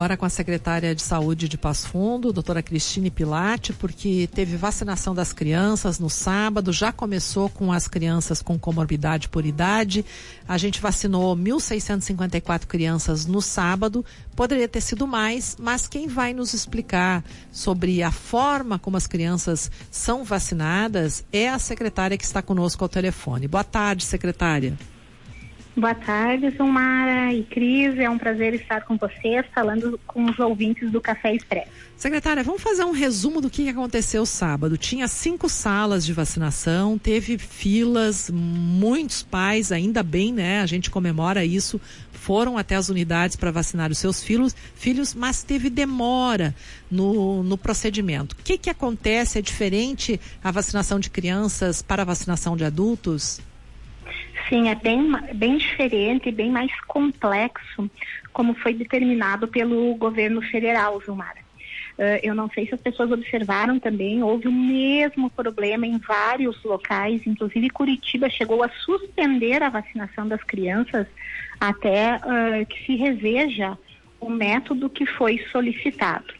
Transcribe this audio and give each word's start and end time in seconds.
Agora 0.00 0.16
com 0.16 0.24
a 0.24 0.30
secretária 0.30 0.94
de 0.94 1.02
Saúde 1.02 1.48
de 1.48 1.58
Passo 1.58 1.88
Fundo, 1.88 2.32
doutora 2.32 2.62
Cristine 2.62 3.10
Pilate, 3.10 3.72
porque 3.72 4.28
teve 4.32 4.56
vacinação 4.56 5.12
das 5.12 5.32
crianças 5.32 5.98
no 5.98 6.08
sábado, 6.08 6.72
já 6.72 6.92
começou 6.92 7.48
com 7.48 7.72
as 7.72 7.88
crianças 7.88 8.40
com 8.40 8.56
comorbidade 8.56 9.28
por 9.28 9.44
idade. 9.44 10.04
A 10.46 10.56
gente 10.56 10.80
vacinou 10.80 11.36
1.654 11.36 12.64
crianças 12.66 13.26
no 13.26 13.42
sábado, 13.42 14.04
poderia 14.36 14.68
ter 14.68 14.82
sido 14.82 15.04
mais, 15.04 15.56
mas 15.58 15.88
quem 15.88 16.06
vai 16.06 16.32
nos 16.32 16.54
explicar 16.54 17.24
sobre 17.50 18.00
a 18.00 18.12
forma 18.12 18.78
como 18.78 18.96
as 18.96 19.08
crianças 19.08 19.68
são 19.90 20.22
vacinadas 20.22 21.24
é 21.32 21.48
a 21.48 21.58
secretária 21.58 22.16
que 22.16 22.24
está 22.24 22.40
conosco 22.40 22.84
ao 22.84 22.88
telefone. 22.88 23.48
Boa 23.48 23.64
tarde, 23.64 24.04
secretária. 24.04 24.78
Boa 25.78 25.94
tarde, 25.94 26.50
Zumara 26.56 27.32
e 27.32 27.44
Cris. 27.44 27.96
É 27.98 28.10
um 28.10 28.18
prazer 28.18 28.52
estar 28.52 28.80
com 28.80 28.96
vocês, 28.96 29.46
falando 29.54 29.98
com 30.08 30.24
os 30.24 30.36
ouvintes 30.40 30.90
do 30.90 31.00
Café 31.00 31.32
Expresso. 31.32 31.70
Secretária, 31.96 32.42
vamos 32.42 32.60
fazer 32.60 32.82
um 32.82 32.90
resumo 32.90 33.40
do 33.40 33.48
que 33.48 33.68
aconteceu 33.68 34.26
sábado. 34.26 34.76
Tinha 34.76 35.06
cinco 35.06 35.48
salas 35.48 36.04
de 36.04 36.12
vacinação, 36.12 36.98
teve 36.98 37.38
filas, 37.38 38.28
muitos 38.28 39.22
pais, 39.22 39.70
ainda 39.70 40.02
bem, 40.02 40.32
né? 40.32 40.62
A 40.62 40.66
gente 40.66 40.90
comemora 40.90 41.44
isso, 41.44 41.80
foram 42.10 42.58
até 42.58 42.74
as 42.74 42.88
unidades 42.88 43.36
para 43.36 43.52
vacinar 43.52 43.92
os 43.92 43.98
seus 43.98 44.20
filhos, 44.20 44.56
filhos, 44.74 45.14
mas 45.14 45.44
teve 45.44 45.70
demora 45.70 46.56
no, 46.90 47.44
no 47.44 47.56
procedimento. 47.56 48.32
O 48.32 48.42
que, 48.42 48.58
que 48.58 48.70
acontece? 48.70 49.38
É 49.38 49.42
diferente 49.42 50.20
a 50.42 50.50
vacinação 50.50 50.98
de 50.98 51.08
crianças 51.08 51.82
para 51.82 52.02
a 52.02 52.04
vacinação 52.04 52.56
de 52.56 52.64
adultos? 52.64 53.40
Sim, 54.48 54.68
é 54.68 54.74
bem, 54.74 55.12
bem 55.34 55.58
diferente, 55.58 56.32
bem 56.32 56.50
mais 56.50 56.72
complexo, 56.82 57.90
como 58.32 58.54
foi 58.54 58.72
determinado 58.72 59.46
pelo 59.46 59.94
governo 59.96 60.40
federal, 60.40 61.00
Zumara. 61.04 61.46
Uh, 61.98 62.18
eu 62.22 62.34
não 62.34 62.48
sei 62.48 62.66
se 62.66 62.74
as 62.74 62.80
pessoas 62.80 63.10
observaram 63.10 63.78
também, 63.78 64.22
houve 64.22 64.46
o 64.46 64.52
mesmo 64.52 65.28
problema 65.28 65.86
em 65.86 65.98
vários 65.98 66.62
locais, 66.62 67.26
inclusive 67.26 67.68
Curitiba 67.70 68.30
chegou 68.30 68.62
a 68.62 68.68
suspender 68.68 69.62
a 69.62 69.68
vacinação 69.68 70.26
das 70.26 70.42
crianças 70.44 71.06
até 71.60 72.16
uh, 72.16 72.64
que 72.66 72.86
se 72.86 72.94
reveja 72.94 73.76
o 74.20 74.30
método 74.30 74.88
que 74.88 75.04
foi 75.04 75.44
solicitado. 75.50 76.32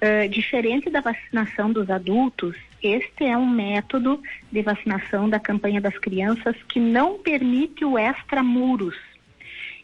Uh, 0.00 0.28
diferente 0.28 0.88
da 0.88 1.00
vacinação 1.00 1.72
dos 1.72 1.90
adultos, 1.90 2.56
este 2.82 3.24
é 3.24 3.36
um 3.36 3.48
método 3.48 4.20
de 4.50 4.62
vacinação 4.62 5.28
da 5.28 5.38
campanha 5.38 5.80
das 5.80 5.96
crianças 5.98 6.56
que 6.68 6.80
não 6.80 7.18
permite 7.18 7.84
o 7.84 7.98
extramuros. 7.98 8.96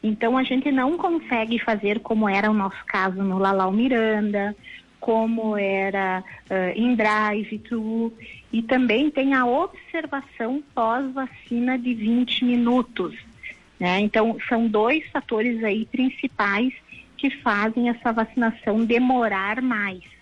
Então 0.02 0.36
a 0.36 0.42
gente 0.42 0.70
não 0.70 0.96
consegue 0.96 1.58
fazer 1.58 2.00
como 2.00 2.28
era 2.28 2.50
o 2.50 2.54
nosso 2.54 2.84
caso 2.86 3.22
no 3.22 3.38
Lalau 3.38 3.72
Miranda, 3.72 4.54
como 5.00 5.56
era 5.56 6.24
uh, 6.50 6.72
em 6.74 6.94
drive-thru 6.94 8.12
e 8.52 8.62
também 8.62 9.10
tem 9.10 9.34
a 9.34 9.46
observação 9.46 10.62
pós-vacina 10.74 11.78
de 11.78 11.94
20 11.94 12.44
minutos. 12.44 13.16
Né? 13.78 14.00
Então 14.00 14.36
são 14.48 14.66
dois 14.66 15.06
fatores 15.10 15.62
aí 15.62 15.86
principais 15.86 16.72
que 17.16 17.30
fazem 17.30 17.88
essa 17.88 18.12
vacinação 18.12 18.84
demorar 18.84 19.62
mais 19.62 20.17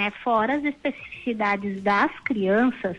né? 0.00 0.10
Fora 0.24 0.54
as 0.54 0.64
especificidades 0.64 1.82
das 1.82 2.10
crianças, 2.20 2.96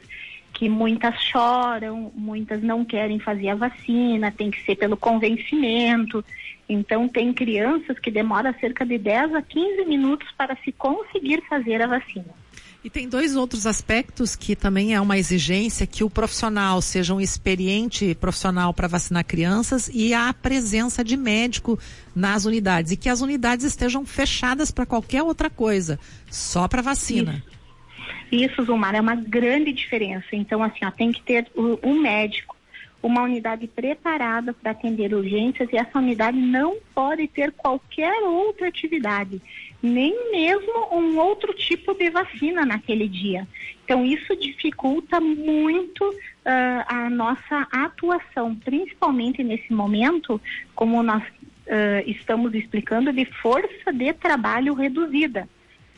que 0.54 0.70
muitas 0.70 1.20
choram, 1.24 2.12
muitas 2.14 2.62
não 2.62 2.86
querem 2.86 3.18
fazer 3.18 3.50
a 3.50 3.56
vacina, 3.56 4.32
tem 4.32 4.52
que 4.52 4.62
ser 4.64 4.76
pelo 4.76 4.96
convencimento. 4.96 6.24
Então, 6.70 7.08
tem 7.08 7.34
crianças 7.34 7.98
que 7.98 8.12
demoram 8.12 8.54
cerca 8.60 8.86
de 8.86 9.00
10 9.00 9.34
a 9.34 9.42
15 9.42 9.84
minutos 9.86 10.32
para 10.38 10.56
se 10.58 10.72
conseguir 10.72 11.42
fazer 11.50 11.82
a 11.82 11.88
vacina. 11.88 12.41
E 12.84 12.90
tem 12.90 13.08
dois 13.08 13.36
outros 13.36 13.68
aspectos 13.68 14.36
que 14.36 14.56
também 14.56 14.96
é 14.96 15.00
uma 15.00 15.18
exigência 15.18 15.86
que 15.86 16.04
o 16.04 16.10
profissional 16.10 16.82
seja 16.82 17.14
um 17.14 17.22
experiente 17.22 18.16
profissional 18.16 18.74
para 18.74 18.88
vacinar 18.88 19.24
crianças 19.24 19.90
e 19.94 20.16
a 20.16 20.34
presença 20.34 21.04
de 21.04 21.16
médico 21.16 21.78
nas 22.16 22.46
unidades 22.46 22.92
e 22.92 22.98
que 22.98 23.08
as 23.08 23.22
unidades 23.22 23.66
estejam 23.66 24.04
fechadas 24.04 24.72
para 24.72 24.86
qualquer 24.86 25.22
outra 25.22 25.48
coisa, 25.48 26.00
só 26.30 26.68
para 26.68 26.82
vacina. 26.82 27.44
Isso. 27.46 27.62
Isso, 28.32 28.64
Zumar, 28.64 28.96
é 28.96 29.02
uma 29.02 29.16
grande 29.16 29.74
diferença. 29.74 30.28
Então, 30.32 30.64
assim, 30.64 30.86
ó, 30.86 30.92
tem 30.92 31.12
que 31.12 31.22
ter 31.22 31.48
o, 31.54 31.94
médico, 31.94 32.56
uma 33.02 33.24
unidade 33.24 33.68
preparada 33.68 34.54
para 34.54 34.72
atender 34.72 35.14
urgências 35.14 35.70
e 35.72 35.78
essa 35.78 35.98
unidade 35.98 36.38
não 36.38 36.78
pode 36.94 37.28
ter 37.28 37.52
qualquer 37.52 38.14
outra 38.24 38.68
atividade 38.68 39.42
nem 39.82 40.32
mesmo 40.32 40.96
um 40.96 41.18
outro 41.18 41.54
tipo 41.54 41.94
de 41.94 42.10
vacina 42.10 42.66
naquele 42.66 43.08
dia. 43.08 43.48
Então, 43.84 44.06
isso 44.06 44.36
dificulta 44.36 45.20
muito 45.20 46.08
uh, 46.08 46.86
a 46.88 47.10
nossa 47.10 47.68
atuação, 47.72 48.56
principalmente 48.56 49.44
nesse 49.44 49.74
momento, 49.74 50.40
como 50.76 51.02
nós 51.02 51.24
uh, 51.24 52.04
estamos 52.06 52.54
explicando, 52.54 53.12
de 53.12 53.26
força 53.26 53.92
de 53.92 54.14
trabalho 54.14 54.74
reduzida. 54.76 55.50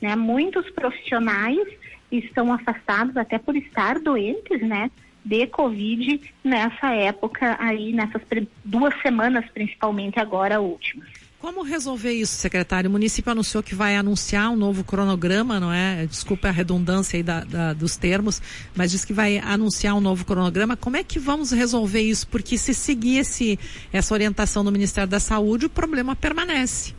Né? 0.01 0.15
Muitos 0.15 0.69
profissionais 0.69 1.67
estão 2.11 2.53
afastados 2.53 3.17
até 3.17 3.37
por 3.37 3.55
estar 3.55 3.99
doentes, 3.99 4.61
né? 4.61 4.89
De 5.23 5.47
Covid 5.47 6.21
nessa 6.43 6.93
época 6.93 7.57
aí, 7.59 7.93
nessas 7.93 8.21
duas 8.63 8.93
semanas 9.01 9.45
principalmente 9.53 10.19
agora 10.19 10.59
últimas. 10.59 11.09
Como 11.43 11.61
resolver 11.61 12.13
isso, 12.13 12.37
secretário? 12.37 12.89
O 12.89 12.91
município 12.91 13.29
anunciou 13.29 13.61
que 13.61 13.75
vai 13.75 13.97
anunciar 13.97 14.49
um 14.49 14.55
novo 14.55 14.81
cronograma, 14.81 15.59
não 15.59 15.73
é? 15.73 16.05
Desculpa 16.05 16.47
a 16.47 16.51
redundância 16.51 17.17
aí 17.17 17.23
da, 17.23 17.43
da, 17.43 17.73
dos 17.73 17.97
termos, 17.97 18.41
mas 18.73 18.91
diz 18.91 19.03
que 19.03 19.11
vai 19.11 19.39
anunciar 19.39 19.93
um 19.93 19.99
novo 19.99 20.23
cronograma. 20.23 20.77
Como 20.77 20.95
é 20.95 21.03
que 21.03 21.19
vamos 21.19 21.51
resolver 21.51 21.99
isso? 21.99 22.29
Porque 22.29 22.57
se 22.57 22.73
seguir 22.73 23.17
esse, 23.17 23.59
essa 23.91 24.13
orientação 24.13 24.63
do 24.63 24.71
Ministério 24.71 25.09
da 25.09 25.19
Saúde, 25.19 25.65
o 25.65 25.69
problema 25.69 26.15
permanece. 26.15 26.95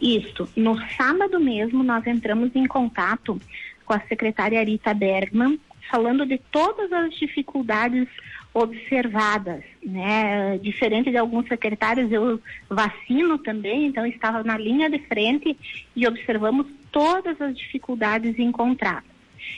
Isso. 0.00 0.48
No 0.54 0.78
sábado 0.96 1.40
mesmo, 1.40 1.82
nós 1.82 2.06
entramos 2.06 2.54
em 2.54 2.64
contato 2.64 3.40
com 3.84 3.92
a 3.92 4.00
secretária 4.02 4.62
Rita 4.62 4.94
Bergman, 4.94 5.58
falando 5.90 6.24
de 6.26 6.38
todas 6.50 6.92
as 6.92 7.14
dificuldades 7.14 8.08
observadas, 8.52 9.62
né? 9.84 10.58
Diferente 10.58 11.10
de 11.10 11.16
alguns 11.16 11.46
secretários, 11.46 12.10
eu 12.10 12.40
vacino 12.68 13.38
também, 13.38 13.86
então 13.86 14.06
estava 14.06 14.42
na 14.42 14.56
linha 14.56 14.88
de 14.90 14.98
frente 15.00 15.56
e 15.94 16.06
observamos 16.06 16.66
todas 16.90 17.40
as 17.40 17.56
dificuldades 17.56 18.38
encontradas. 18.38 19.04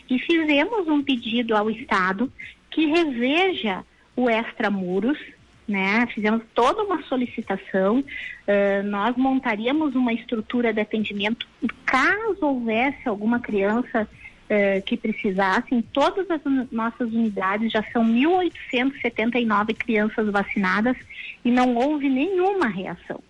E 0.08 0.18
fizemos 0.18 0.88
um 0.88 1.02
pedido 1.02 1.56
ao 1.56 1.70
Estado 1.70 2.30
que 2.70 2.86
reveja 2.86 3.84
o 4.14 4.28
extramuros, 4.28 5.18
né? 5.66 6.06
Fizemos 6.12 6.42
toda 6.54 6.82
uma 6.82 7.02
solicitação. 7.04 8.00
Uh, 8.00 8.82
nós 8.84 9.16
montaríamos 9.16 9.94
uma 9.94 10.12
estrutura 10.12 10.72
de 10.72 10.80
atendimento 10.80 11.46
caso 11.86 12.38
houvesse 12.44 13.08
alguma 13.08 13.38
criança 13.38 14.08
eh, 14.50 14.80
que 14.80 14.96
precisassem. 14.96 15.80
Todas 15.92 16.28
as 16.28 16.40
nossas 16.72 17.12
unidades 17.12 17.70
já 17.70 17.84
são 17.92 18.04
1.879 18.04 19.76
crianças 19.76 20.28
vacinadas 20.28 20.96
e 21.44 21.52
não 21.52 21.76
houve 21.76 22.08
nenhuma 22.08 22.66
reação. 22.66 23.20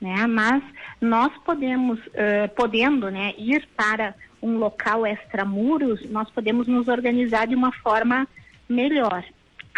Né? 0.00 0.24
Mas 0.28 0.62
nós 1.00 1.32
podemos, 1.44 1.98
eh, 2.14 2.46
podendo 2.46 3.10
né, 3.10 3.34
ir 3.36 3.68
para 3.76 4.14
um 4.40 4.56
local 4.56 5.04
extramuros, 5.04 6.08
nós 6.10 6.30
podemos 6.30 6.68
nos 6.68 6.86
organizar 6.86 7.48
de 7.48 7.56
uma 7.56 7.72
forma 7.72 8.28
melhor. 8.68 9.24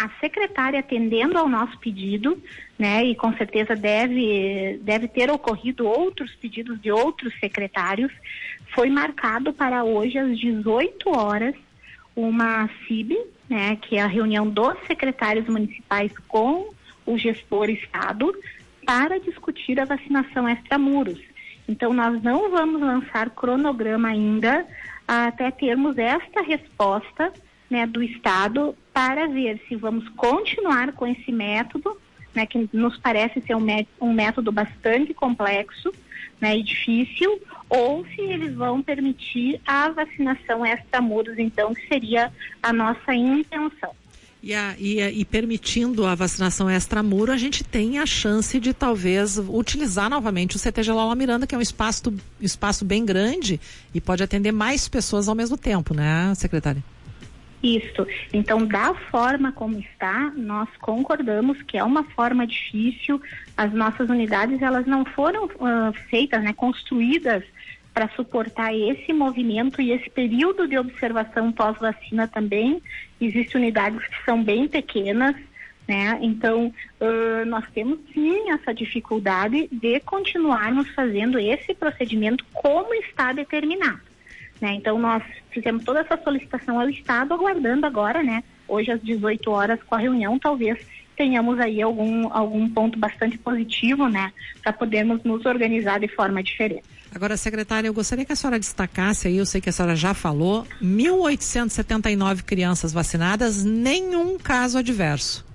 A 0.01 0.09
secretária 0.19 0.79
atendendo 0.79 1.37
ao 1.37 1.47
nosso 1.47 1.77
pedido, 1.77 2.41
né, 2.77 3.03
e 3.05 3.13
com 3.13 3.31
certeza 3.37 3.75
deve, 3.75 4.79
deve 4.81 5.07
ter 5.07 5.29
ocorrido 5.29 5.87
outros 5.87 6.33
pedidos 6.33 6.81
de 6.81 6.91
outros 6.91 7.31
secretários, 7.39 8.11
foi 8.73 8.89
marcado 8.89 9.53
para 9.53 9.83
hoje 9.83 10.17
às 10.17 10.39
18 10.39 11.07
horas 11.15 11.53
uma 12.15 12.67
CIB, 12.87 13.15
né, 13.47 13.75
que 13.75 13.95
é 13.95 14.01
a 14.01 14.07
reunião 14.07 14.49
dos 14.49 14.75
secretários 14.87 15.47
municipais 15.47 16.11
com 16.27 16.73
o 17.05 17.15
gestor 17.15 17.69
Estado, 17.69 18.33
para 18.83 19.19
discutir 19.19 19.79
a 19.79 19.85
vacinação 19.85 20.49
extramuros. 20.49 21.21
Então, 21.69 21.93
nós 21.93 22.23
não 22.23 22.49
vamos 22.49 22.81
lançar 22.81 23.29
cronograma 23.29 24.07
ainda 24.07 24.65
até 25.07 25.51
termos 25.51 25.95
esta 25.99 26.41
resposta 26.41 27.31
né, 27.71 27.87
do 27.87 28.03
Estado 28.03 28.75
para 28.93 29.27
ver 29.27 29.59
se 29.67 29.77
vamos 29.77 30.07
continuar 30.09 30.91
com 30.91 31.07
esse 31.07 31.31
método, 31.31 31.97
né, 32.35 32.45
que 32.45 32.69
nos 32.73 32.97
parece 32.97 33.41
ser 33.41 33.55
um, 33.55 34.13
método 34.13 34.51
bastante 34.51 35.13
complexo 35.13 35.91
né, 36.39 36.57
e 36.57 36.63
difícil, 36.63 37.41
ou 37.69 38.05
se 38.07 38.21
eles 38.21 38.53
vão 38.53 38.81
permitir 38.81 39.61
a 39.65 39.89
vacinação 39.89 40.65
extramuros, 40.65 41.39
então, 41.39 41.73
que 41.73 41.87
seria 41.87 42.31
a 42.61 42.73
nossa 42.73 43.13
intenção. 43.15 43.95
E, 44.43 44.55
a, 44.55 44.75
e, 44.77 44.99
e, 44.99 45.23
permitindo 45.23 46.03
a 46.05 46.15
vacinação 46.15 46.69
extramuro, 46.69 47.31
a 47.31 47.37
gente 47.37 47.63
tem 47.63 47.99
a 47.99 48.07
chance 48.07 48.59
de 48.59 48.73
talvez 48.73 49.37
utilizar 49.37 50.09
novamente 50.09 50.55
o 50.55 50.59
CT 50.59 50.81
Gelola 50.81 51.15
Miranda, 51.15 51.45
que 51.45 51.53
é 51.53 51.57
um 51.57 51.61
espaço, 51.61 52.11
espaço 52.41 52.83
bem 52.83 53.05
grande 53.05 53.61
e 53.93 54.01
pode 54.01 54.23
atender 54.23 54.51
mais 54.51 54.87
pessoas 54.87 55.29
ao 55.29 55.35
mesmo 55.35 55.57
tempo, 55.57 55.93
né, 55.93 56.33
secretária? 56.35 56.83
Isso. 57.63 58.07
Então, 58.33 58.65
da 58.65 58.93
forma 58.93 59.51
como 59.51 59.77
está, 59.77 60.31
nós 60.35 60.67
concordamos 60.79 61.61
que 61.61 61.77
é 61.77 61.83
uma 61.83 62.03
forma 62.03 62.47
difícil. 62.47 63.21
As 63.55 63.71
nossas 63.71 64.09
unidades, 64.09 64.61
elas 64.61 64.87
não 64.87 65.05
foram 65.05 65.45
uh, 65.45 65.93
feitas, 66.09 66.41
né, 66.43 66.53
construídas 66.53 67.43
para 67.93 68.09
suportar 68.09 68.73
esse 68.73 69.13
movimento 69.13 69.81
e 69.81 69.91
esse 69.91 70.09
período 70.09 70.67
de 70.67 70.77
observação 70.77 71.51
pós-vacina 71.51 72.27
também. 72.27 72.81
Existem 73.19 73.61
unidades 73.61 74.07
que 74.07 74.25
são 74.25 74.43
bem 74.43 74.67
pequenas, 74.67 75.35
né? 75.87 76.17
Então, 76.21 76.73
uh, 76.99 77.45
nós 77.45 77.65
temos 77.73 77.99
sim 78.13 78.49
essa 78.49 78.73
dificuldade 78.73 79.67
de 79.71 79.99
continuarmos 79.99 80.89
fazendo 80.91 81.37
esse 81.37 81.75
procedimento 81.75 82.45
como 82.53 82.93
está 82.95 83.33
determinado. 83.33 84.10
Né? 84.61 84.75
Então, 84.75 84.99
nós 84.99 85.23
fizemos 85.49 85.83
toda 85.83 86.01
essa 86.01 86.17
solicitação 86.23 86.79
ao 86.79 86.87
Estado, 86.87 87.33
aguardando 87.33 87.85
agora, 87.87 88.21
né? 88.21 88.43
Hoje, 88.67 88.91
às 88.91 89.01
18 89.01 89.49
horas, 89.49 89.81
com 89.83 89.95
a 89.95 89.97
reunião, 89.97 90.37
talvez 90.37 90.79
tenhamos 91.17 91.59
aí 91.59 91.81
algum, 91.81 92.31
algum 92.31 92.69
ponto 92.69 92.97
bastante 92.97 93.37
positivo, 93.37 94.07
né? 94.07 94.31
Para 94.63 94.71
podermos 94.71 95.23
nos 95.23 95.45
organizar 95.45 95.99
de 95.99 96.07
forma 96.07 96.41
diferente. 96.41 96.83
Agora, 97.13 97.35
secretária, 97.35 97.87
eu 97.87 97.93
gostaria 97.93 98.23
que 98.23 98.31
a 98.31 98.35
senhora 98.35 98.57
destacasse 98.57 99.27
aí, 99.27 99.37
eu 99.37 99.45
sei 99.45 99.59
que 99.59 99.69
a 99.69 99.73
senhora 99.73 99.95
já 99.95 100.13
falou, 100.13 100.65
1.879 100.81 102.43
crianças 102.43 102.93
vacinadas, 102.93 103.63
nenhum 103.63 104.37
caso 104.37 104.77
adverso. 104.77 105.50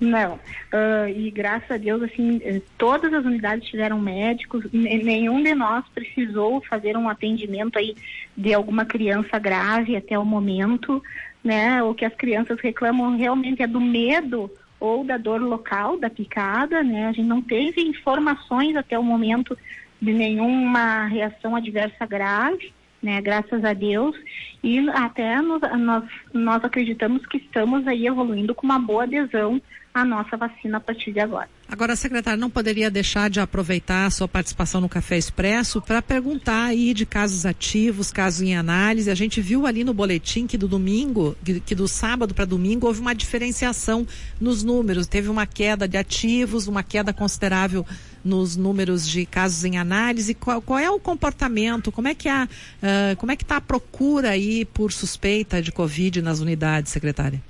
Não, 0.00 0.34
uh, 0.34 1.08
e 1.08 1.28
graças 1.30 1.68
a 1.72 1.76
Deus, 1.76 2.02
assim, 2.02 2.40
eh, 2.44 2.62
todas 2.76 3.12
as 3.12 3.24
unidades 3.24 3.68
tiveram 3.68 4.00
médicos, 4.00 4.64
nenhum 4.72 5.42
de 5.42 5.52
nós 5.56 5.84
precisou 5.92 6.60
fazer 6.60 6.96
um 6.96 7.08
atendimento 7.08 7.76
aí 7.78 7.96
de 8.36 8.54
alguma 8.54 8.84
criança 8.84 9.40
grave 9.40 9.96
até 9.96 10.16
o 10.16 10.24
momento, 10.24 11.02
né? 11.42 11.82
O 11.82 11.94
que 11.94 12.04
as 12.04 12.14
crianças 12.14 12.60
reclamam 12.60 13.16
realmente 13.16 13.60
é 13.60 13.66
do 13.66 13.80
medo 13.80 14.48
ou 14.78 15.02
da 15.02 15.16
dor 15.16 15.40
local 15.40 15.98
da 15.98 16.08
picada, 16.08 16.80
né? 16.82 17.06
A 17.06 17.12
gente 17.12 17.26
não 17.26 17.42
teve 17.42 17.80
informações 17.80 18.76
até 18.76 18.96
o 18.96 19.02
momento 19.02 19.58
de 20.00 20.12
nenhuma 20.12 21.06
reação 21.06 21.56
adversa 21.56 22.06
grave, 22.06 22.72
né? 23.02 23.20
Graças 23.20 23.64
a 23.64 23.72
Deus. 23.72 24.16
E 24.62 24.88
até 24.90 25.42
nos, 25.42 25.60
nós, 25.78 26.04
nós 26.32 26.64
acreditamos 26.64 27.26
que 27.26 27.38
estamos 27.38 27.84
aí 27.88 28.06
evoluindo 28.06 28.54
com 28.54 28.64
uma 28.64 28.78
boa 28.78 29.02
adesão 29.02 29.60
à 29.92 30.04
nossa 30.04 30.36
vacina 30.36 30.78
a 30.78 30.80
partir 30.80 31.12
de 31.12 31.20
agora. 31.20 31.48
Agora, 31.70 31.94
secretário, 31.94 32.40
não 32.40 32.48
poderia 32.48 32.90
deixar 32.90 33.28
de 33.28 33.40
aproveitar 33.40 34.06
a 34.06 34.10
sua 34.10 34.26
participação 34.26 34.80
no 34.80 34.88
Café 34.88 35.18
Expresso 35.18 35.82
para 35.82 36.00
perguntar 36.00 36.64
aí 36.64 36.94
de 36.94 37.04
casos 37.04 37.44
ativos, 37.44 38.10
casos 38.10 38.40
em 38.40 38.56
análise. 38.56 39.10
A 39.10 39.14
gente 39.14 39.40
viu 39.40 39.66
ali 39.66 39.84
no 39.84 39.92
boletim 39.92 40.46
que 40.46 40.56
do 40.56 40.66
domingo, 40.66 41.36
que, 41.44 41.60
que 41.60 41.74
do 41.74 41.86
sábado 41.86 42.34
para 42.34 42.46
domingo, 42.46 42.86
houve 42.86 43.00
uma 43.00 43.14
diferenciação 43.14 44.06
nos 44.40 44.62
números. 44.62 45.06
Teve 45.06 45.28
uma 45.28 45.46
queda 45.46 45.86
de 45.86 45.98
ativos, 45.98 46.68
uma 46.68 46.82
queda 46.82 47.12
considerável 47.12 47.84
nos 48.24 48.56
números 48.56 49.06
de 49.06 49.26
casos 49.26 49.64
em 49.64 49.76
análise. 49.76 50.34
Qual, 50.34 50.62
qual 50.62 50.78
é 50.78 50.90
o 50.90 50.98
comportamento? 50.98 51.92
Como 51.92 52.08
é 52.08 52.14
que 52.14 52.28
a, 52.28 52.44
uh, 52.46 53.16
como 53.16 53.32
é 53.32 53.36
que 53.36 53.42
está 53.42 53.56
a 53.56 53.60
procura 53.60 54.30
aí 54.30 54.64
por 54.64 54.90
suspeita 54.90 55.60
de 55.60 55.70
Covid 55.70 56.22
nas 56.22 56.40
unidades, 56.40 56.92
secretária? 56.92 57.42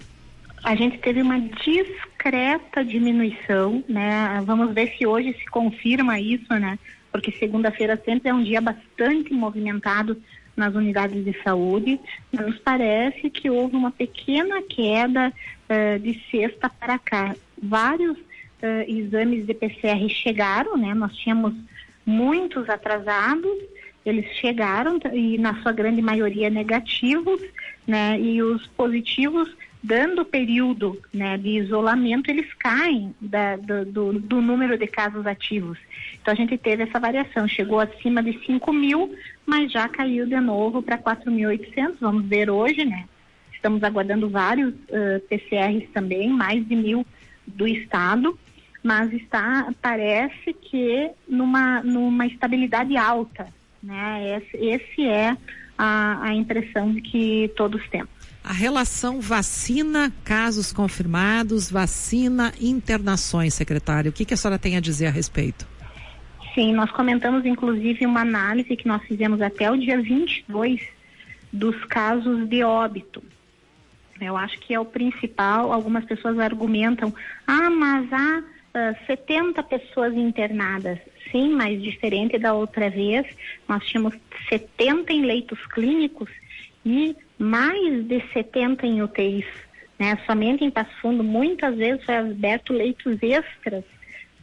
A 0.64 0.75
gente 0.75 0.99
teve 0.99 1.23
uma 1.23 1.38
discreta 2.19 2.85
diminuição, 2.85 3.82
né? 3.88 4.43
Vamos 4.44 4.75
ver 4.75 4.93
se 4.99 5.06
hoje 5.06 5.32
se 5.38 5.47
confirma 5.47 6.19
isso, 6.19 6.53
né? 6.55 6.76
Porque 7.12 7.31
segunda-feira 7.32 8.00
sempre 8.05 8.29
é 8.29 8.35
um 8.35 8.43
dia 8.43 8.61
bastante 8.61 9.32
movimentado 9.32 10.20
nas 10.56 10.75
unidades 10.75 11.25
de 11.25 11.32
saúde. 11.44 11.99
Nos 12.32 12.59
parece 12.59 13.31
que 13.31 13.49
houve 13.49 13.76
uma 13.76 13.93
pequena 13.93 14.61
queda 14.62 15.32
uh, 15.32 15.99
de 16.00 16.20
sexta 16.31 16.69
para 16.69 16.99
cá. 16.99 17.37
Vários 17.62 18.19
uh, 18.19 18.85
exames 18.88 19.47
de 19.47 19.55
PCR 19.55 20.09
chegaram, 20.09 20.76
né? 20.76 20.93
Nós 20.94 21.17
tínhamos 21.17 21.55
muitos 22.05 22.69
atrasados, 22.69 23.59
eles 24.05 24.26
chegaram 24.37 24.99
e 25.12 25.38
na 25.38 25.62
sua 25.62 25.70
grande 25.70 26.03
maioria 26.03 26.50
negativos, 26.50 27.41
né? 27.87 28.20
E 28.20 28.43
os 28.43 28.67
positivos, 28.67 29.49
dando 29.82 30.22
o 30.22 30.25
período 30.25 31.00
né, 31.12 31.36
de 31.38 31.50
isolamento, 31.50 32.30
eles 32.30 32.52
caem 32.54 33.14
da, 33.20 33.56
do, 33.56 33.84
do, 33.84 34.12
do, 34.14 34.40
número 34.40 34.76
de 34.76 34.86
casos 34.86 35.26
ativos. 35.26 35.78
Então 36.20 36.32
a 36.32 36.36
gente 36.36 36.58
teve 36.58 36.82
essa 36.82 36.98
variação, 36.98 37.46
chegou 37.46 37.78
acima 37.78 38.22
de 38.22 38.38
5 38.44 38.72
mil, 38.72 39.14
mas 39.46 39.70
já 39.70 39.88
caiu 39.88 40.26
de 40.26 40.40
novo 40.40 40.82
para 40.82 40.98
4.800, 40.98 41.96
vamos 42.00 42.26
ver 42.26 42.50
hoje, 42.50 42.84
né? 42.84 43.04
Estamos 43.52 43.82
aguardando 43.82 44.28
vários 44.28 44.72
uh, 44.72 45.20
PCRs 45.28 45.88
também, 45.92 46.28
mais 46.28 46.66
de 46.66 46.76
mil 46.76 47.06
do 47.46 47.66
estado 47.66 48.38
mas 48.82 49.12
está 49.12 49.72
parece 49.82 50.52
que 50.52 51.10
numa 51.28 51.82
numa 51.82 52.26
estabilidade 52.26 52.96
alta, 52.96 53.48
né? 53.82 54.38
Esse, 54.38 54.56
esse 54.56 55.06
é 55.06 55.36
a, 55.76 56.24
a 56.24 56.34
impressão 56.34 56.94
que 56.94 57.50
todos 57.56 57.86
temos. 57.88 58.18
A 58.48 58.52
relação 58.54 59.20
vacina, 59.20 60.10
casos 60.24 60.72
confirmados, 60.72 61.70
vacina, 61.70 62.50
internações, 62.58 63.52
secretário. 63.52 64.10
O 64.10 64.14
que, 64.14 64.24
que 64.24 64.32
a 64.32 64.38
senhora 64.38 64.58
tem 64.58 64.74
a 64.74 64.80
dizer 64.80 65.08
a 65.08 65.10
respeito? 65.10 65.68
Sim, 66.54 66.72
nós 66.72 66.90
comentamos 66.90 67.44
inclusive 67.44 68.06
uma 68.06 68.22
análise 68.22 68.74
que 68.74 68.88
nós 68.88 69.02
fizemos 69.02 69.42
até 69.42 69.70
o 69.70 69.76
dia 69.76 70.00
22 70.00 70.80
dos 71.52 71.76
casos 71.84 72.48
de 72.48 72.64
óbito. 72.64 73.22
Eu 74.18 74.34
acho 74.34 74.58
que 74.60 74.72
é 74.72 74.80
o 74.80 74.84
principal. 74.86 75.70
Algumas 75.70 76.06
pessoas 76.06 76.38
argumentam: 76.38 77.12
ah, 77.46 77.68
mas 77.68 78.10
há 78.10 78.42
70 79.06 79.62
pessoas 79.64 80.14
internadas. 80.14 80.98
Sim, 81.30 81.50
mas 81.50 81.82
diferente 81.82 82.38
da 82.38 82.54
outra 82.54 82.88
vez, 82.88 83.26
nós 83.68 83.84
tínhamos 83.84 84.14
70 84.48 85.12
em 85.12 85.26
leitos 85.26 85.58
clínicos 85.66 86.30
e 86.84 87.16
mais 87.38 88.04
de 88.04 88.22
70 88.32 88.86
em 88.86 89.02
UTIs. 89.02 89.46
Né? 89.98 90.19
Somente 90.26 90.64
em 90.64 90.70
Passo 90.70 90.90
Fundo, 91.00 91.25
muitas 91.25 91.76
vezes 91.76 92.04
foi 92.04 92.16
aberto 92.16 92.72
leitos 92.72 93.19
extras 93.22 93.84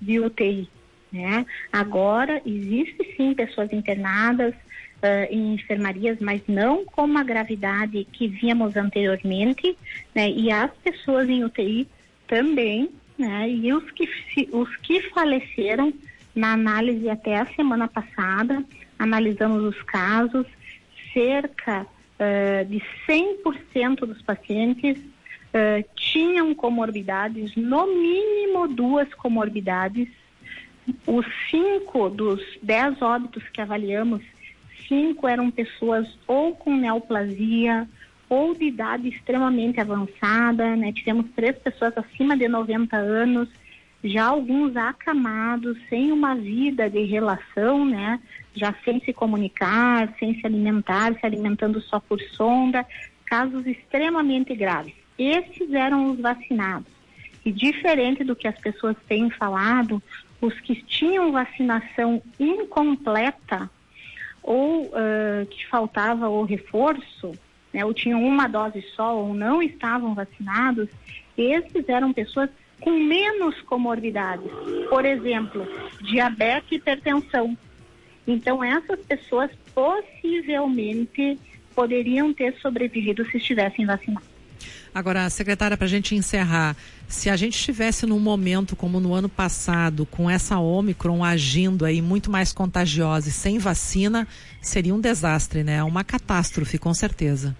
de 0.01 0.19
UTI. 0.19 0.69
Né? 1.11 1.45
Agora, 1.71 2.41
existe 2.45 3.15
sim 3.15 3.33
pessoas 3.33 3.71
internadas 3.71 4.53
uh, 4.53 5.31
em 5.31 5.53
enfermarias, 5.53 6.17
mas 6.19 6.41
não 6.47 6.83
com 6.85 7.17
a 7.17 7.23
gravidade 7.23 8.05
que 8.11 8.27
víamos 8.27 8.75
anteriormente, 8.75 9.77
né? 10.13 10.29
e 10.29 10.51
as 10.51 10.71
pessoas 10.83 11.29
em 11.29 11.43
UTI 11.43 11.87
também 12.27 12.89
né? 13.17 13.49
E 13.49 13.73
os 13.73 13.89
que, 13.91 14.09
os 14.51 14.75
que 14.77 15.01
faleceram, 15.09 15.93
na 16.33 16.53
análise 16.53 17.09
até 17.09 17.37
a 17.37 17.45
semana 17.45 17.87
passada, 17.87 18.63
analisamos 18.99 19.63
os 19.63 19.81
casos, 19.83 20.45
cerca 21.13 21.87
uh, 22.19 22.65
de 22.65 22.81
100% 23.07 23.99
dos 24.05 24.21
pacientes 24.21 24.97
uh, 24.97 25.85
tinham 25.95 26.53
comorbidades, 26.53 27.55
no 27.55 27.87
mínimo 27.87 28.67
duas 28.67 29.13
comorbidades. 29.13 30.09
Os 31.07 31.25
cinco 31.49 32.09
dos 32.09 32.41
dez 32.61 33.01
óbitos 33.01 33.43
que 33.49 33.59
avaliamos, 33.59 34.21
cinco 34.87 35.27
eram 35.27 35.49
pessoas 35.49 36.07
ou 36.27 36.55
com 36.55 36.75
neoplasia, 36.75 37.87
ou 38.29 38.53
de 38.53 38.65
idade 38.65 39.07
extremamente 39.07 39.79
avançada, 39.79 40.75
né? 40.75 40.91
Tivemos 40.91 41.27
três 41.35 41.57
pessoas 41.57 41.93
acima 41.97 42.35
de 42.37 42.47
90 42.47 42.95
anos, 42.95 43.49
já 44.05 44.25
alguns 44.25 44.75
acamados, 44.77 45.77
sem 45.89 46.11
uma 46.11 46.35
vida 46.35 46.89
de 46.89 47.03
relação, 47.03 47.85
né? 47.85 48.19
Já 48.53 48.73
sem 48.85 48.99
se 49.01 49.11
comunicar, 49.11 50.13
sem 50.19 50.39
se 50.39 50.45
alimentar, 50.45 51.13
se 51.19 51.25
alimentando 51.25 51.81
só 51.81 51.99
por 51.99 52.21
sonda, 52.21 52.85
casos 53.25 53.65
extremamente 53.65 54.55
graves. 54.55 54.93
Esses 55.17 55.73
eram 55.73 56.11
os 56.11 56.19
vacinados. 56.19 56.87
E 57.43 57.51
diferente 57.51 58.23
do 58.23 58.35
que 58.35 58.47
as 58.47 58.57
pessoas 58.59 58.95
têm 59.07 59.29
falado, 59.31 60.01
os 60.39 60.59
que 60.61 60.75
tinham 60.83 61.31
vacinação 61.31 62.21
incompleta 62.39 63.69
ou 64.43 64.83
uh, 64.83 65.45
que 65.49 65.65
faltava 65.67 66.29
o 66.29 66.43
reforço, 66.43 67.31
né, 67.73 67.83
ou 67.83 67.93
tinham 67.93 68.23
uma 68.23 68.47
dose 68.47 68.81
só 68.95 69.17
ou 69.17 69.33
não 69.33 69.61
estavam 69.61 70.13
vacinados, 70.13 70.87
esses 71.35 71.89
eram 71.89 72.13
pessoas 72.13 72.49
com 72.85 72.91
menos 72.91 73.59
comorbidades, 73.63 74.51
por 74.87 75.03
exemplo, 75.05 75.67
diabetes 76.03 76.71
e 76.71 76.75
hipertensão. 76.75 77.57
Então, 78.27 78.63
essas 78.63 78.99
pessoas 78.99 79.49
possivelmente 79.73 81.39
poderiam 81.73 82.31
ter 82.31 82.55
sobrevivido 82.61 83.25
se 83.25 83.37
estivessem 83.37 83.87
vacinadas. 83.87 84.29
Agora, 84.93 85.27
secretária, 85.31 85.75
para 85.75 85.87
a 85.87 85.89
gente 85.89 86.15
encerrar, 86.15 86.75
se 87.07 87.27
a 87.27 87.35
gente 87.35 87.55
estivesse 87.55 88.05
num 88.05 88.19
momento 88.19 88.75
como 88.75 88.99
no 88.99 89.15
ano 89.15 89.27
passado, 89.27 90.05
com 90.05 90.29
essa 90.29 90.59
Omicron 90.59 91.23
agindo 91.23 91.85
aí 91.85 92.03
muito 92.03 92.29
mais 92.29 92.53
contagiosa 92.53 93.29
e 93.29 93.31
sem 93.31 93.57
vacina, 93.57 94.27
seria 94.61 94.93
um 94.93 95.01
desastre, 95.01 95.63
né? 95.63 95.83
Uma 95.83 96.03
catástrofe, 96.03 96.77
com 96.77 96.93
certeza. 96.93 97.57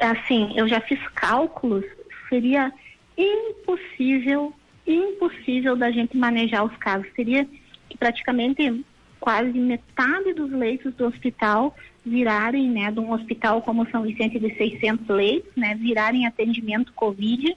Assim, 0.00 0.52
eu 0.56 0.66
já 0.66 0.80
fiz 0.80 0.98
cálculos, 1.14 1.84
seria 2.30 2.72
impossível, 3.18 4.54
impossível 4.86 5.76
da 5.76 5.90
gente 5.90 6.16
manejar 6.16 6.64
os 6.64 6.76
casos. 6.76 7.06
Seria 7.14 7.46
que 7.90 7.98
praticamente 7.98 8.84
quase 9.18 9.58
metade 9.58 10.32
dos 10.32 10.50
leitos 10.50 10.94
do 10.94 11.06
hospital 11.06 11.76
virarem, 12.06 12.70
né, 12.70 12.90
de 12.90 13.00
um 13.00 13.12
hospital 13.12 13.60
como 13.60 13.88
São 13.90 14.02
Vicente 14.02 14.38
de 14.38 14.54
600 14.54 15.06
leitos, 15.08 15.50
né, 15.56 15.74
virarem 15.74 16.26
atendimento 16.26 16.92
Covid 16.92 17.56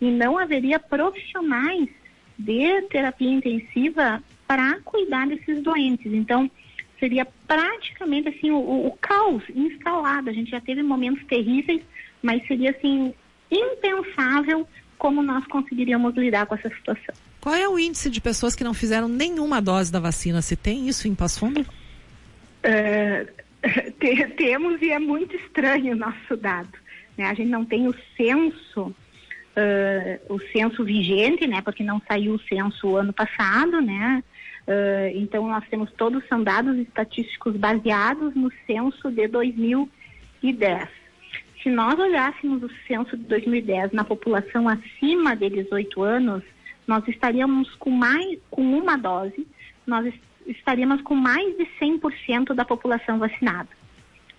e 0.00 0.10
não 0.10 0.38
haveria 0.38 0.78
profissionais 0.78 1.88
de 2.38 2.82
terapia 2.82 3.30
intensiva 3.30 4.22
para 4.46 4.80
cuidar 4.80 5.26
desses 5.26 5.62
doentes. 5.62 6.10
Então, 6.12 6.50
seria 6.98 7.26
praticamente 7.46 8.28
assim 8.28 8.50
o, 8.50 8.86
o, 8.86 8.96
caos 9.00 9.42
instalado. 9.54 10.30
A 10.30 10.32
gente 10.32 10.50
já 10.50 10.60
teve 10.60 10.82
momentos 10.82 11.24
terríveis, 11.26 11.82
mas 12.22 12.46
seria 12.46 12.70
assim 12.70 13.12
impensável 13.50 14.66
como 15.00 15.22
nós 15.22 15.44
conseguiríamos 15.46 16.14
lidar 16.14 16.44
com 16.44 16.54
essa 16.54 16.68
situação. 16.68 17.14
Qual 17.40 17.54
é 17.54 17.66
o 17.66 17.78
índice 17.78 18.10
de 18.10 18.20
pessoas 18.20 18.54
que 18.54 18.62
não 18.62 18.74
fizeram 18.74 19.08
nenhuma 19.08 19.60
dose 19.60 19.90
da 19.90 19.98
vacina? 19.98 20.42
Se 20.42 20.54
tem 20.54 20.86
isso 20.86 21.08
em 21.08 21.14
Passo 21.14 21.40
Fundo? 21.40 21.66
É, 22.62 23.26
temos 24.36 24.80
e 24.82 24.90
é 24.90 24.98
muito 24.98 25.34
estranho 25.34 25.94
o 25.94 25.98
nosso 25.98 26.36
dado. 26.36 26.68
Né? 27.16 27.24
A 27.24 27.32
gente 27.32 27.48
não 27.48 27.64
tem 27.64 27.88
o 27.88 27.94
censo, 28.14 28.88
uh, 28.88 30.34
o 30.34 30.38
censo 30.52 30.84
vigente, 30.84 31.46
né? 31.46 31.62
Porque 31.62 31.82
não 31.82 32.00
saiu 32.06 32.34
o 32.34 32.40
censo 32.40 32.94
ano 32.94 33.14
passado, 33.14 33.80
né? 33.80 34.22
Uh, 34.68 35.16
então 35.16 35.48
nós 35.48 35.66
temos 35.70 35.90
todos 35.92 36.22
são 36.28 36.44
dados 36.44 36.76
estatísticos 36.76 37.56
baseados 37.56 38.34
no 38.34 38.52
censo 38.66 39.10
de 39.10 39.26
2010. 39.26 40.88
Se 41.62 41.68
nós 41.68 41.98
olhássemos 41.98 42.62
o 42.62 42.70
censo 42.86 43.16
de 43.16 43.24
2010 43.24 43.92
na 43.92 44.04
população 44.04 44.68
acima 44.68 45.36
de 45.36 45.50
18 45.50 46.02
anos, 46.02 46.42
nós 46.86 47.06
estaríamos 47.06 47.74
com 47.74 47.90
mais 47.90 48.38
com 48.50 48.62
uma 48.62 48.96
dose, 48.96 49.46
nós 49.86 50.12
estaríamos 50.46 51.02
com 51.02 51.14
mais 51.14 51.56
de 51.56 51.66
100% 51.80 52.54
da 52.54 52.64
população 52.64 53.18
vacinada. 53.18 53.68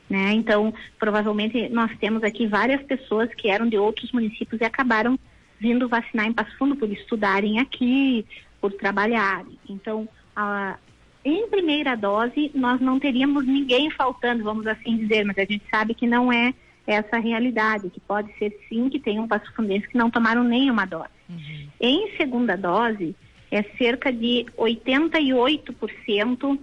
Né? 0.10 0.34
Então, 0.34 0.74
provavelmente 1.00 1.70
nós 1.70 1.96
temos 1.98 2.24
aqui 2.24 2.46
várias 2.48 2.82
pessoas 2.84 3.34
que 3.34 3.50
eram 3.50 3.70
de 3.70 3.78
outros 3.78 4.12
municípios 4.12 4.60
e 4.60 4.66
acabaram 4.66 5.18
vindo 5.60 5.88
vacinar 5.88 6.26
em 6.26 6.34
Passo 6.34 6.58
Fundo 6.58 6.76
por 6.76 6.92
estudarem 6.92 7.60
aqui, 7.60 8.26
por 8.60 8.74
trabalharem. 8.74 9.58
Então, 9.70 10.10
a, 10.36 10.76
em 11.24 11.48
primeira 11.48 11.96
dose, 11.96 12.52
nós 12.54 12.82
não 12.82 13.00
teríamos 13.00 13.46
ninguém 13.46 13.90
faltando, 13.92 14.44
vamos 14.44 14.66
assim 14.68 14.98
dizer, 14.98 15.24
mas 15.24 15.38
a 15.38 15.46
gente 15.46 15.64
sabe 15.70 15.94
que 15.94 16.08
não 16.08 16.34
é 16.34 16.54
essa 16.86 17.20
realidade, 17.20 17.90
que 17.90 18.00
pode 18.00 18.32
ser 18.38 18.58
sim 18.68 18.90
que 18.90 19.00
tenham 19.00 19.28
passo 19.28 19.52
fundenses 19.54 19.88
que 19.88 19.98
não 19.98 20.10
tomaram 20.10 20.44
nenhuma 20.44 20.86
dose. 20.86 21.10
Uhum. 21.30 21.68
Em 21.80 22.18
segunda 22.18 22.58
dose, 22.58 23.16
é 23.52 23.64
cerca 23.78 24.12
de 24.12 24.46
88% 24.58 26.60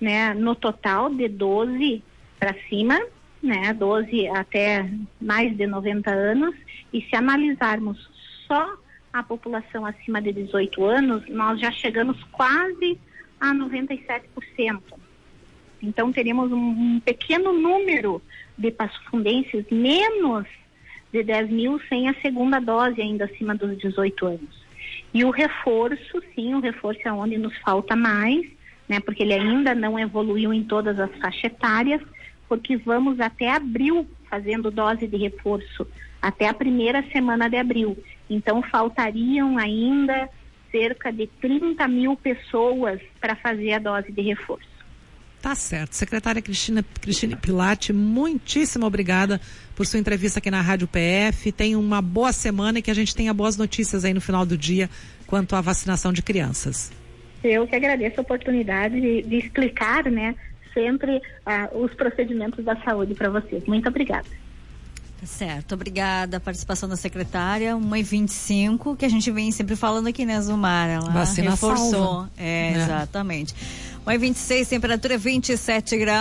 né, 0.00 0.34
no 0.34 0.54
total 0.54 1.10
de 1.10 1.28
12 1.28 2.02
para 2.38 2.54
cima, 2.68 3.00
né, 3.42 3.72
12 3.72 4.28
até 4.28 4.88
mais 5.20 5.56
de 5.56 5.66
90 5.66 6.10
anos, 6.10 6.54
e 6.92 7.00
se 7.02 7.16
analisarmos 7.16 8.10
só 8.46 8.76
a 9.12 9.22
população 9.22 9.86
acima 9.86 10.20
de 10.20 10.32
18 10.32 10.84
anos, 10.84 11.28
nós 11.28 11.60
já 11.60 11.70
chegamos 11.70 12.22
quase 12.32 12.98
a 13.40 13.54
97%. 13.54 15.01
Então 15.82 16.12
teríamos 16.12 16.52
um, 16.52 16.56
um 16.56 17.00
pequeno 17.00 17.52
número 17.52 18.22
de 18.56 18.70
passofundenses, 18.70 19.64
menos 19.70 20.46
de 21.12 21.22
10 21.22 21.50
mil 21.50 21.80
sem 21.88 22.08
a 22.08 22.14
segunda 22.22 22.60
dose 22.60 23.00
ainda 23.00 23.24
acima 23.24 23.54
dos 23.54 23.76
18 23.78 24.26
anos. 24.26 24.62
E 25.12 25.24
o 25.24 25.30
reforço, 25.30 26.22
sim, 26.34 26.54
o 26.54 26.60
reforço 26.60 27.00
é 27.04 27.12
onde 27.12 27.36
nos 27.36 27.56
falta 27.58 27.94
mais, 27.94 28.46
né, 28.88 28.98
porque 29.00 29.22
ele 29.22 29.34
ainda 29.34 29.74
não 29.74 29.98
evoluiu 29.98 30.52
em 30.52 30.64
todas 30.64 30.98
as 30.98 31.10
faixas 31.16 31.44
etárias, 31.44 32.00
porque 32.48 32.76
vamos 32.76 33.20
até 33.20 33.50
abril 33.50 34.06
fazendo 34.28 34.70
dose 34.70 35.06
de 35.06 35.16
reforço, 35.16 35.86
até 36.20 36.48
a 36.48 36.54
primeira 36.54 37.02
semana 37.10 37.48
de 37.48 37.56
abril. 37.56 37.96
Então, 38.28 38.62
faltariam 38.62 39.58
ainda 39.58 40.28
cerca 40.70 41.12
de 41.12 41.26
30 41.26 41.86
mil 41.88 42.16
pessoas 42.16 43.00
para 43.20 43.36
fazer 43.36 43.74
a 43.74 43.78
dose 43.78 44.10
de 44.10 44.22
reforço. 44.22 44.71
Tá 45.42 45.56
certo. 45.56 45.94
Secretária 45.94 46.40
Cristina, 46.40 46.84
Cristina 47.00 47.36
Pilate, 47.36 47.92
muitíssimo 47.92 48.86
obrigada 48.86 49.40
por 49.74 49.84
sua 49.84 49.98
entrevista 49.98 50.38
aqui 50.38 50.52
na 50.52 50.60
Rádio 50.60 50.86
PF. 50.86 51.50
Tenha 51.50 51.76
uma 51.76 52.00
boa 52.00 52.32
semana 52.32 52.78
e 52.78 52.82
que 52.82 52.92
a 52.92 52.94
gente 52.94 53.12
tenha 53.12 53.34
boas 53.34 53.56
notícias 53.56 54.04
aí 54.04 54.14
no 54.14 54.20
final 54.20 54.46
do 54.46 54.56
dia 54.56 54.88
quanto 55.26 55.56
à 55.56 55.60
vacinação 55.60 56.12
de 56.12 56.22
crianças. 56.22 56.92
Eu 57.42 57.66
que 57.66 57.74
agradeço 57.74 58.20
a 58.20 58.22
oportunidade 58.22 59.00
de, 59.00 59.22
de 59.22 59.36
explicar, 59.36 60.04
né, 60.04 60.36
sempre 60.72 61.16
uh, 61.16 61.76
os 61.76 61.92
procedimentos 61.94 62.64
da 62.64 62.76
saúde 62.76 63.12
para 63.16 63.28
vocês. 63.28 63.64
Muito 63.66 63.88
obrigada. 63.88 64.28
Certo, 65.24 65.74
obrigada 65.74 66.38
a 66.38 66.40
participação 66.40 66.88
da 66.88 66.96
secretária, 66.96 67.76
1h25, 67.76 68.96
que 68.96 69.04
a 69.04 69.08
gente 69.08 69.30
vem 69.30 69.52
sempre 69.52 69.76
falando 69.76 70.08
aqui, 70.08 70.26
né, 70.26 70.40
Zumar? 70.40 70.88
Ela 70.88 71.10
Vacina 71.10 71.52
reforçou. 71.52 71.90
Salva. 71.90 72.30
É, 72.36 72.72
é, 72.72 72.76
exatamente. 72.76 73.54
1h26, 74.06 74.68
temperatura 74.68 75.16
27 75.16 75.96
graus. 75.96 76.20